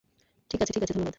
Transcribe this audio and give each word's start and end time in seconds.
ঠিক 0.51 0.59
আছে 0.61 0.71
ঠিক 0.73 0.83
আছে, 0.83 0.93
ধন্যবাদ। 0.93 1.09